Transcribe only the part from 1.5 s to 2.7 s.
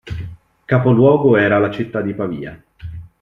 la città di Pavia.